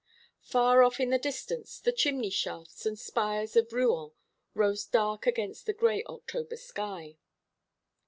Far 0.41 0.81
off 0.81 0.99
in 0.99 1.11
the 1.11 1.19
distance 1.19 1.77
the 1.79 1.91
chimney 1.91 2.31
shafts 2.31 2.87
and 2.87 2.97
spires 2.97 3.55
of 3.55 3.71
Rouen 3.71 4.13
rose 4.55 4.83
dark 4.83 5.27
against 5.27 5.67
the 5.67 5.73
gray 5.73 6.03
October 6.05 6.57
sky. 6.57 7.17